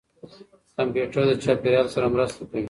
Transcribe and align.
کمپيوټر 0.77 1.21
د 1.27 1.31
چاپېريال 1.43 1.87
سره 1.95 2.05
مرسته 2.13 2.41
کوي. 2.49 2.59